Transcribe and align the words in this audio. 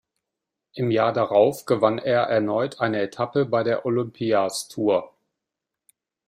Im 0.73 0.89
Jahr 0.89 1.13
darauf 1.13 1.67
gewann 1.67 1.99
er 1.99 2.23
erneut 2.23 2.79
eine 2.79 2.99
Etappe 3.01 3.45
bei 3.45 3.61
der 3.61 3.85
"Olympia’s 3.85 4.67
Tour". 4.67 5.13